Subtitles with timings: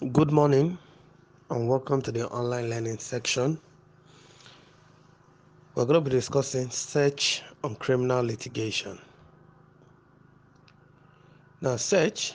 [0.00, 0.78] Good morning
[1.50, 3.60] and welcome to the online learning section.
[5.74, 8.98] We're going to be discussing search on criminal litigation.
[11.60, 12.32] Now, search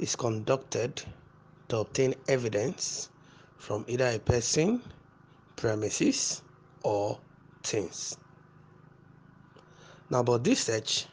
[0.00, 1.00] is conducted
[1.68, 3.08] to obtain evidence
[3.56, 4.82] from either a person,
[5.54, 6.42] premises,
[6.82, 7.20] or
[7.62, 8.16] things.
[10.10, 11.06] Now, but this search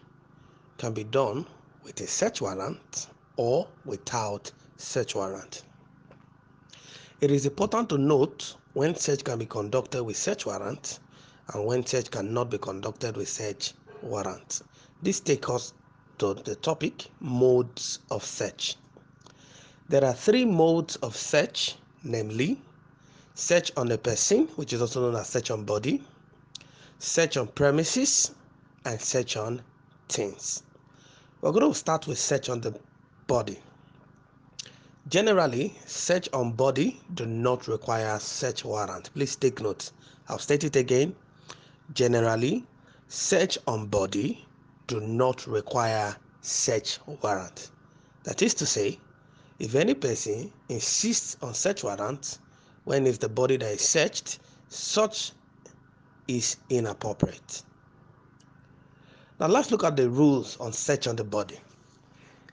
[0.80, 1.46] can be done
[1.84, 4.52] with a search warrant or without
[4.82, 5.64] search warrant.
[7.22, 11.00] It is important to note when search can be conducted with search warrant
[11.54, 14.62] and when search cannot be conducted with search warrant.
[15.04, 15.74] This takes us
[16.18, 18.76] to the topic modes of search.
[19.90, 22.62] There are three modes of search, namely
[23.36, 26.04] search on a person, which is also known as search on body,
[27.00, 28.32] search on premises,
[28.86, 29.62] and search on
[30.10, 30.64] things.
[31.42, 32.80] We're going to start with search on the
[33.28, 33.60] body.
[35.12, 39.14] Generally, search on body do not require search warrant.
[39.14, 39.92] Please take note.
[40.30, 41.14] I'll state it again.
[41.94, 42.66] Generally,
[43.10, 44.48] search on body
[44.88, 47.72] do not require search warrant.
[48.24, 49.02] That is to say,
[49.60, 52.40] if any person insists on search warrant
[52.86, 54.40] when it's the body that is searched,
[54.70, 55.34] such
[56.30, 57.64] is inappropriate.
[59.42, 61.60] Now let's look at the rules on search on the body.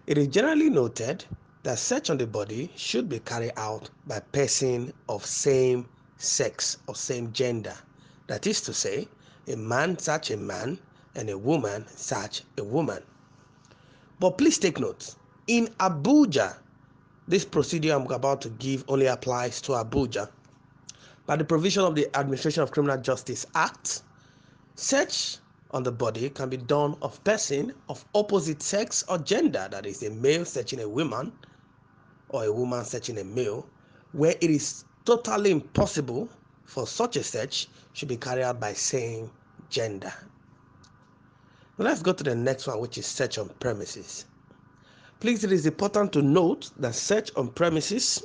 [0.09, 1.25] It is generally noted
[1.63, 6.95] that search on the body should be carried out by person of same sex or
[6.95, 7.75] same gender.
[8.29, 9.09] That is to say,
[9.47, 10.79] a man such a man
[11.15, 13.03] and a woman such a woman.
[14.21, 15.15] But please take note,
[15.47, 16.57] in Abuja,
[17.27, 20.29] this procedure I'm about to give only applies to Abuja.
[21.27, 24.03] By the provision of the Administration of Criminal Justice Act,
[24.77, 25.39] search
[25.71, 30.03] on the body can be done of person of opposite sex or gender, that is,
[30.03, 31.33] a male searching a woman
[32.31, 33.69] or a woman searching a male,
[34.13, 36.29] where it is totally impossible
[36.65, 39.31] for such a search should be carried out by same
[39.71, 40.13] gender.
[41.79, 44.25] Now let's go to the next one, which is search on premises.
[45.21, 48.23] Please, it is important to note that search on premises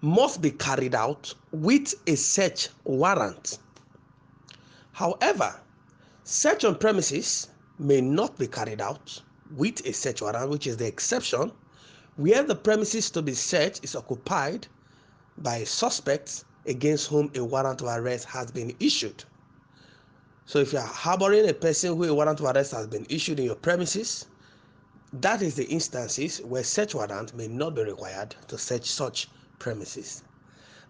[0.00, 3.58] must be carried out with a search warrant.
[4.92, 5.54] However,
[6.30, 7.48] search on premises
[7.80, 9.20] may not be carried out
[9.56, 11.50] with a search warrant, which is the exception
[12.14, 14.68] where the premises to be searched is occupied
[15.38, 19.24] by suspects against whom a warrant of arrest has been issued.
[20.46, 23.40] So if you are harboring a person who a warrant of arrest has been issued
[23.40, 24.26] in your premises,
[25.12, 30.22] that is the instances where search warrant may not be required to search such premises.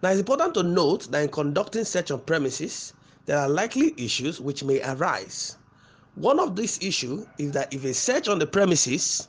[0.03, 2.93] Now it's important to note that in conducting search on premises,
[3.27, 5.57] there are likely issues which may arise.
[6.15, 9.29] One of these issues is that if a search on the premises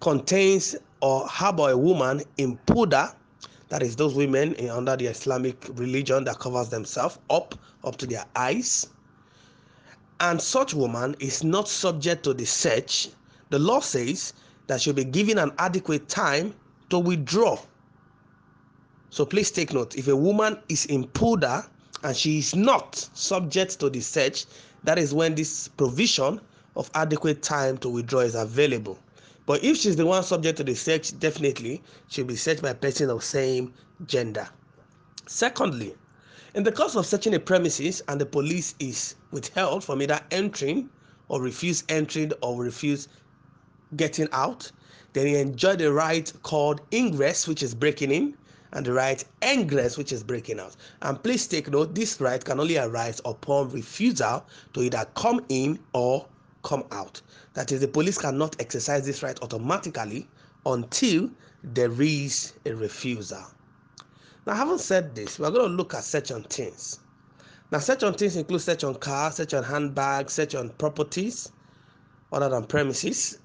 [0.00, 3.14] contains or harbor a woman in purdah,
[3.68, 8.24] that is those women under the Islamic religion that covers themselves up up to their
[8.36, 8.86] eyes,
[10.20, 13.08] and such woman is not subject to the search,
[13.50, 14.32] the law says
[14.68, 16.54] that she'll be given an adequate time
[16.88, 17.58] to withdraw.
[19.10, 21.68] So please take note: if a woman is in purdah
[22.04, 24.44] and she is not subject to the search,
[24.84, 26.38] that is when this provision
[26.76, 28.98] of adequate time to withdraw is available.
[29.46, 32.74] But if she's the one subject to the search, definitely she'll be searched by a
[32.74, 33.72] person of same
[34.06, 34.46] gender.
[35.26, 35.94] Secondly,
[36.54, 40.90] in the course of searching a premises and the police is withheld from either entering
[41.28, 43.08] or refuse entering or refuse
[43.96, 44.70] getting out,
[45.14, 48.36] then you enjoy the right called ingress, which is breaking in,
[48.74, 50.76] and the right egress, which is breaking out.
[51.02, 55.78] And please take note, this right can only arise upon refusal to either come in
[55.92, 56.26] or
[56.64, 57.22] come out.
[57.54, 60.28] That is, the police cannot exercise this right automatically
[60.66, 61.30] until
[61.62, 63.44] there is a refusal.
[64.46, 66.98] Now, having said this, we're going to look at search on things.
[67.70, 71.50] Now, search on things include search on cars, search on handbags, search on properties
[72.32, 73.38] other than premises.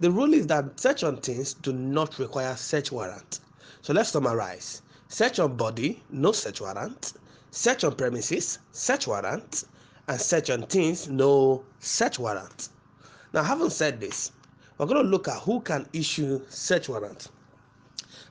[0.00, 3.40] The rule is that search on things do not require search warrant.
[3.82, 4.82] So let's summarize.
[5.08, 7.14] Search on body, no search warrant.
[7.50, 9.64] Search on premises, search warrant
[10.08, 12.68] and search on things, no search warrant.
[13.32, 14.32] Now, having said this,
[14.78, 17.28] we're going to look at who can issue search warrant.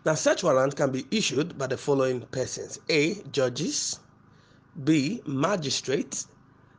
[0.05, 3.21] Now, search warrant can be issued by the following persons A.
[3.31, 3.99] Judges,
[4.83, 5.21] B.
[5.25, 6.27] Magistrates,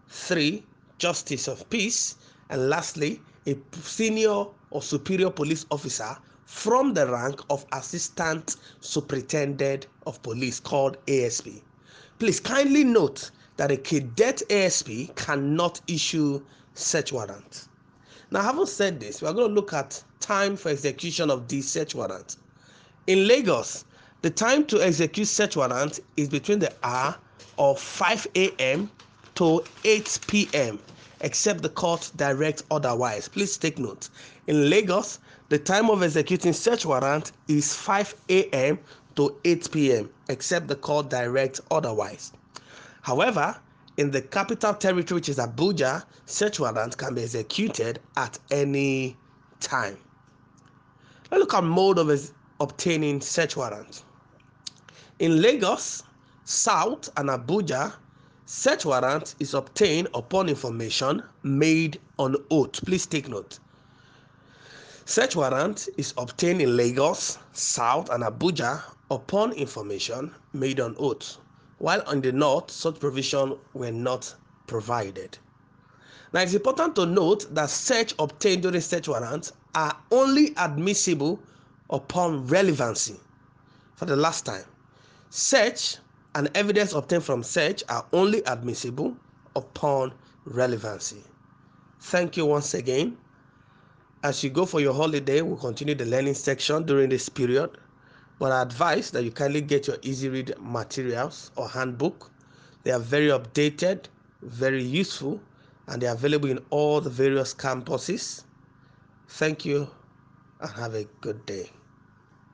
[0.08, 0.64] 3.
[0.98, 2.16] Justice of Peace,
[2.48, 6.16] and lastly, a senior or superior police officer
[6.52, 11.48] from the rank of Assistant Superintendent of Police called ASP.
[12.18, 16.42] Please kindly note that a cadet ASP cannot issue
[16.74, 17.68] search warrant.
[18.30, 21.68] Now, having said this, we are going to look at time for execution of these
[21.68, 22.36] search warrants.
[23.06, 23.86] In Lagos,
[24.20, 27.16] the time to execute search warrant is between the hour
[27.58, 28.90] of 5 a.m.
[29.36, 30.78] to 8 p.m.
[31.22, 33.26] except the court directs otherwise.
[33.26, 34.10] Please take note.
[34.46, 35.18] In Lagos,
[35.52, 38.78] the time of executing search warrant is 5 a.m.
[39.16, 40.08] to 8 p.m.
[40.30, 42.32] except the court direct otherwise.
[43.02, 43.54] However,
[43.98, 49.14] in the capital territory, which is Abuja, search warrant can be executed at any
[49.60, 49.98] time.
[51.30, 54.04] Let's look at mode of obtaining search warrant.
[55.18, 56.02] In Lagos,
[56.44, 57.92] South, and Abuja,
[58.46, 62.82] search warrant is obtained upon information made on oath.
[62.86, 63.58] Please take note.
[65.12, 71.36] Search warrant is obtained in Lagos, South, and Abuja upon information made on oath
[71.76, 74.34] while on the north, such provision were not
[74.66, 75.36] provided.
[76.32, 81.38] Now, it's important to note that search obtained during search warrants are only admissible
[81.90, 83.20] upon relevancy.
[83.96, 84.64] For the last time,
[85.28, 85.98] search
[86.34, 89.14] and evidence obtained from search are only admissible
[89.56, 90.14] upon
[90.46, 91.22] relevancy.
[92.00, 93.18] Thank you once again.
[94.24, 97.70] As you go for your holiday, we'll continue the learning section during this period.
[98.38, 102.30] But I advise that you kindly get your easy read materials or handbook.
[102.84, 104.04] They are very updated,
[104.42, 105.40] very useful,
[105.88, 108.44] and they are available in all the various campuses.
[109.26, 109.90] Thank you
[110.60, 111.70] and have a good day.